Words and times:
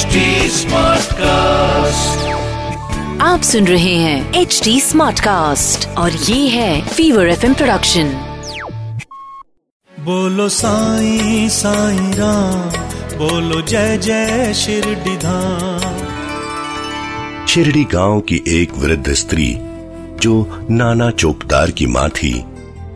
HD 0.00 0.64
cast 1.12 2.28
आप 3.22 3.42
सुन 3.42 3.66
रहे 3.66 3.94
हैं 3.94 4.34
एच 4.34 4.60
डी 4.64 4.80
स्मार्ट 4.80 5.20
कास्ट 5.20 5.88
और 5.88 6.12
ये 6.12 6.48
है 6.48 6.88
फीवर 6.88 7.28
एफ़ 7.28 7.46
प्रोडक्शन 7.46 8.04
बोलो 10.00 10.48
साईं 10.48 11.48
साईं 11.48 12.12
राम 12.14 12.70
बोलो 13.18 13.60
जय 13.62 13.98
जय 13.98 14.52
शिरडी 14.54 15.16
धाम। 15.16 15.96
शिरडी 17.46 17.84
गाँव 17.84 18.20
की 18.20 18.42
एक 18.48 18.72
वृद्ध 18.72 19.12
स्त्री 19.12 19.56
जो 20.22 20.66
नाना 20.70 21.10
चौकदार 21.10 21.70
की 21.70 21.86
माँ 21.86 22.08
थी 22.08 22.44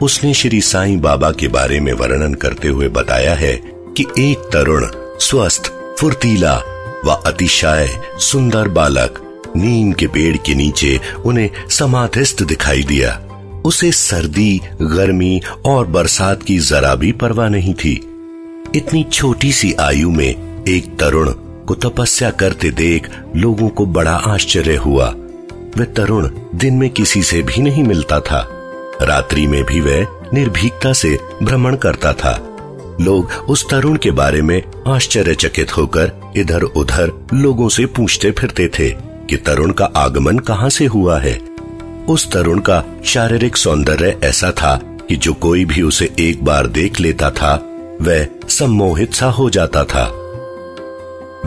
उसने 0.03 0.35
श्री 0.35 0.61
साईं 0.61 1.01
बाबा 1.01 1.31
के 1.31 1.49
बारे 1.49 1.81
में 1.81 1.93
वर्णन 1.93 2.35
करते 2.35 2.69
हुए 2.69 2.89
बताया 2.89 3.35
है 3.35 3.57
कि 3.97 4.07
एक 4.19 4.39
तरुण 4.53 4.87
स्वस्थ 5.21 5.73
फुर्तीला 6.01 6.61
व 7.05 7.11
अतिशय 7.11 8.01
सुंदर 8.19 8.69
बालक 8.69 9.21
नीम 9.57 9.93
के 9.93 10.07
पेड़ 10.07 10.37
के 10.37 10.55
नीचे 10.55 11.01
उन्हें 11.27 11.51
समाधिस्थ 11.71 12.43
दिखाई 12.43 12.83
दिया। 12.83 13.21
उसे 13.65 13.93
सर्दी, 13.93 14.61
गर्मी 14.83 15.41
और 15.65 15.87
बरसात 15.87 16.43
की 16.43 16.59
जरा 16.59 16.95
भी 16.95 17.13
परवाह 17.13 17.49
नहीं 17.49 17.75
थी। 17.75 18.11
इतनी 18.75 19.07
छोटी 19.13 19.53
सी 19.53 19.73
आयु 19.73 20.11
में 20.11 20.65
एक 20.69 20.99
तरुण 20.99 21.33
को 21.67 21.75
तपस्या 21.75 22.31
करते 22.31 22.71
देख 22.71 23.09
लोगों 23.37 23.69
को 23.69 23.87
बड़ा 23.87 24.15
आश्चर्य 24.15 24.77
हुआ। 24.77 25.15
वह 25.79 25.85
तरुण 25.85 26.29
दिन 26.55 26.75
में 26.75 26.91
किसी 26.91 27.23
से 27.23 27.43
भी 27.43 27.63
नहीं 27.63 27.85
मिलता 27.85 28.21
था। 28.21 28.49
रात्रि 29.03 29.47
में 29.47 29.65
भी 29.65 29.81
वह 29.81 30.07
निर्भीकता 30.35 30.93
से 30.93 31.19
भ्रमण 31.43 31.77
करता 31.77 32.13
था। 32.13 32.54
लोग 33.01 33.31
उस 33.49 33.69
तरुण 33.71 33.97
के 33.97 34.11
बारे 34.11 34.43
में 34.43 34.63
आश्चर्यचकित 34.89 35.77
होकर 35.77 36.33
इधर 36.37 36.63
उधर 36.63 37.27
लोगों 37.35 37.69
से 37.69 37.87
पूछते 37.87 38.31
फिरते 38.31 38.69
थे 38.69 38.91
कि 39.29 39.37
तरुण 39.37 39.73
का 39.73 39.85
आगमन 39.85 40.39
कहाँ 40.39 40.71
से 40.71 40.87
हुआ 40.87 41.19
है। 41.19 41.41
उस 42.09 42.33
तरुण 42.33 42.59
का 42.59 42.85
शारीरिक 43.05 43.57
सौंदर्य 43.57 44.19
ऐसा 44.23 44.51
था 44.51 44.81
कि 45.09 45.17
जो 45.17 45.33
कोई 45.33 45.65
भी 45.65 45.83
उसे 45.83 46.13
एक 46.21 46.45
बार 46.45 46.67
देख 46.67 47.01
लेता 47.01 47.31
था, 47.31 47.55
वह 48.03 48.27
सम्मोहित 48.49 49.15
सा 49.15 49.27
हो 49.27 49.51
जाता 49.51 49.85
था। 49.85 50.05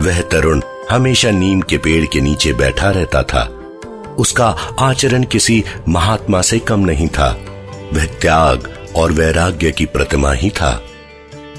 वह 0.00 0.20
तरुण 0.20 0.62
हमेशा 0.90 1.30
नीम 1.30 1.60
के 1.60 1.78
पेड़ 1.78 2.06
के 2.06 2.20
नीचे 2.20 2.52
बैठा 2.52 2.90
रहता 2.90 3.22
था। 3.22 3.54
उसका 4.18 4.48
आचरण 4.78 5.24
किसी 5.24 5.64
महात्मा 5.88 6.42
से 6.42 6.58
कम 6.58 6.80
नहीं 6.80 7.08
था। 7.08 7.40
वह 7.92 8.04
त्याग 8.04 8.74
और 8.96 9.12
वैराग्य 9.12 9.70
की 9.70 9.86
प्रतिमा 9.86 10.32
ही 10.32 10.50
था। 10.50 10.82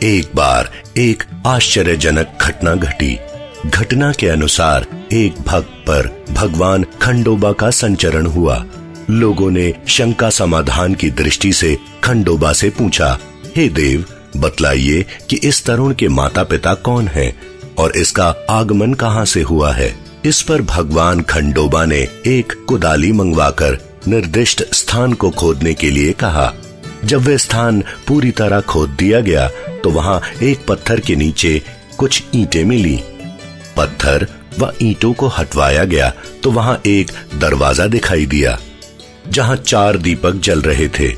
एक 0.03 0.31
बार 0.36 0.69
एक 0.97 1.23
आश्चर्यजनक 1.47 2.38
घटना 2.42 2.75
घटी। 2.75 3.19
घटना 3.66 4.11
के 4.11 4.28
अनुसार 4.28 4.86
एक 5.14 5.42
भक्त 5.42 5.69
पर 5.88 6.25
भगवान 6.31 6.86
खंडोबा 7.02 7.52
का 7.52 7.69
संचरण 7.69 8.25
हुआ। 8.25 8.66
लोगों 9.09 9.50
ने 9.52 9.73
शंका 9.88 10.30
समाधान 10.30 10.94
की 10.94 11.09
दृष्टि 11.09 11.53
से 11.53 11.77
खंडोबा 12.03 12.53
से 12.53 12.70
पूछा, 12.70 13.17
हे 13.55 13.67
देव, 13.70 14.05
बतलाइए 14.38 15.05
कि 15.30 15.36
इस 15.36 15.66
तरुण 15.66 15.94
के 15.94 16.08
माता 16.08 16.44
पिता 16.44 16.73
कौन 16.73 17.08
हैं 17.08 17.33
और 17.75 17.92
इसका 17.92 18.33
आगमन 18.50 18.94
कहाँ 18.94 19.25
से 19.25 19.42
हुआ 19.42 19.73
है? 19.73 19.94
इस 20.25 20.42
पर 20.42 20.61
भगवान 20.61 21.22
खंडोबा 21.22 21.86
ने 21.86 22.08
एक 22.27 22.66
कुदाली 22.67 23.11
मंगवाकर 23.11 23.77
निर्दिष्ट 24.08 24.64
स्थान 24.73 25.14
को 25.14 25.30
खोदने 25.30 25.73
के 25.73 25.92
लिए 25.92 26.11
कहा। 26.11 26.53
जब 27.05 27.27
वह 27.27 27.38
स्थान 27.38 27.83
पूरी 28.08 28.31
तरह 28.31 28.61
खोद 28.61 28.89
दिया 28.89 29.20
गया 29.20 29.50
तो 29.83 29.89
वहाँ 29.89 30.22
एक 30.44 30.66
पत्थर 30.67 30.99
के 30.99 31.16
नीचे 31.16 31.61
कुछ 31.97 32.23
ईंटें 32.35 32.63
मिली। 32.66 32.99
पत्थर 33.77 34.27
व 34.59 34.71
ईंटों 34.81 35.13
को 35.13 35.27
हटवाया 35.30 35.83
गया 35.86 36.11
तो 36.44 36.52
वहाँ 36.52 36.81
एक 36.88 37.11
दरवाज़ा 37.36 37.88
दिखाई 37.88 38.25
दिया, 38.25 38.58
जहाँ 39.27 39.55
चार 39.58 39.98
दीपक 39.98 40.36
जल 40.37 40.61
रहे 40.61 40.87
थे। 40.89 41.11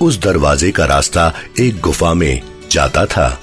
उस 0.00 0.18
दरवाजे 0.20 0.70
का 0.70 0.84
रास्ता 0.86 1.32
एक 1.60 1.80
गुफा 1.80 2.12
में 2.14 2.40
जाता 2.70 3.04
था, 3.06 3.38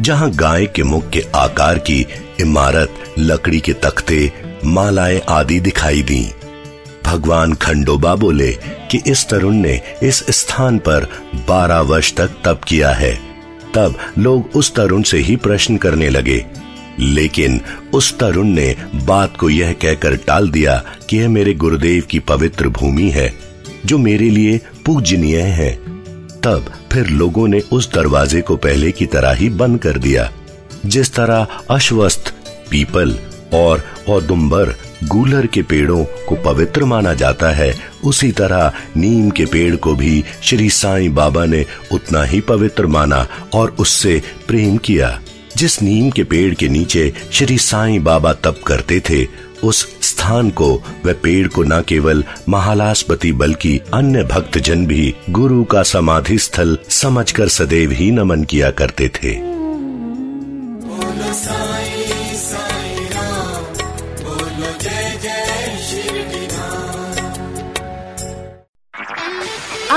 जहाँ 0.00 0.30
गाय 0.32 0.66
के 0.66 0.82
मुख 0.82 1.08
के 1.10 1.24
आकार 1.34 1.78
की 1.80 2.04
इमारत, 2.40 3.14
लकड़ी 3.18 3.60
के 3.60 3.72
तख्ते, 3.74 4.32
मालाएँ 4.64 5.20
आदि 5.28 5.60
दिखाई 5.60 6.02
दी। 6.02 6.22
भगवान 7.04 7.54
खंडोबा 7.54 8.14
बोले 8.16 8.52
कि 8.90 9.00
इस 9.06 9.28
तरुण 9.28 9.54
ने 9.56 9.80
इस 10.02 10.24
स्थान 10.32 10.78
पर 10.78 11.06
बारह 11.48 11.80
वर्ष 11.82 12.12
तक 12.14 12.40
तप 12.44 12.64
किया 12.68 12.90
है। 12.92 13.12
तब 13.74 13.98
लोग 14.18 14.50
उस 14.54 14.74
तरुण 14.74 15.02
से 15.02 15.18
ही 15.18 15.36
प्रश्न 15.36 15.76
करने 15.76 16.08
लगे। 16.08 16.46
लेकिन 16.98 17.60
उस 17.94 18.18
तरुण 18.18 18.46
ने 18.46 18.76
बात 18.94 19.36
को 19.36 19.50
यह 19.50 19.72
कहकर 19.72 20.16
टाल 20.16 20.50
दिया 20.50 20.84
कि 21.08 21.18
यह 21.18 21.28
मेरे 21.28 21.54
गुरुदेव 21.54 22.02
की 22.10 22.18
पवित्र 22.18 22.68
भूमि 22.68 23.10
है, 23.10 23.34
जो 23.86 23.98
मेरे 23.98 24.30
लिए 24.30 24.60
पूजनीय 24.86 25.38
है। 25.38 25.72
तब 26.42 26.72
फिर 26.92 27.06
लोगों 27.06 27.48
ने 27.48 27.60
उस 27.60 27.92
दरवाजे 27.94 28.40
को 28.40 28.56
पहले 28.56 28.92
की 28.92 29.06
तरह 29.06 29.32
ही 29.32 29.48
बंद 29.48 29.78
कर 29.78 29.98
दिया, 29.98 30.32
जिस 30.86 31.14
तरह 31.14 31.46
अश्वस्थ, 31.70 32.34
पीपल 32.70 33.18
और 33.54 33.84
औदुम्बर 34.08 34.74
गूलर 35.04 35.46
के 35.46 35.62
पेड़ों 35.62 36.04
को 36.04 36.34
पवित्र 36.34 36.84
माना 36.84 37.14
जाता 37.14 37.50
है। 37.50 37.76
उसी 38.04 38.32
तरह 38.32 38.72
नीम 38.96 39.30
के 39.30 39.44
पेड़ 39.44 39.76
को 39.76 39.94
भी 39.94 40.24
श्री 40.42 40.70
साईं 40.70 41.14
बाबा 41.14 41.44
ने 41.44 41.66
उतना 41.92 42.22
ही 42.22 42.40
पवित्र 42.40 42.86
माना 42.86 43.28
और 43.54 43.76
उससे 43.78 44.22
प्रेम 44.48 44.76
किया। 44.76 45.20
जिस 45.56 45.82
नीम 45.82 46.10
के 46.10 46.24
पेड़ 46.24 46.54
के 46.54 46.68
नीचे 46.68 47.12
श्री 47.32 47.58
साईं 47.58 48.04
बाबा 48.04 48.32
तप 48.32 48.60
करते 48.66 49.00
थे, 49.00 49.26
उस 49.64 49.88
स्थान 50.02 50.50
को 50.50 50.82
व 51.06 51.12
पेड़ 51.12 51.48
को 51.48 51.62
न 51.62 51.82
केवल 51.82 52.24
महालास्पति 52.48 53.32
बल्कि 53.32 53.80
अन्य 53.94 54.24
भक्त 54.24 54.58
जन 54.58 54.86
भी 54.86 55.14
गुरु 55.30 55.64
का 55.64 55.82
समाधि 55.82 56.38
स्थल 56.38 56.78
समझकर 56.88 57.48
सदैव 57.48 57.90
ही 57.92 58.10
नमन 58.10 58.44
किया 58.44 58.70
करते 58.70 59.08
थे। 59.08 59.50
साईं 61.32 62.36
साईं। 62.36 62.69